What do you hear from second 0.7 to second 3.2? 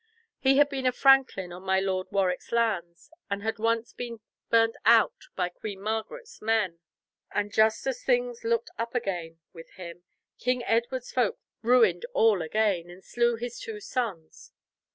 a franklin on my Lord of Warwick's lands,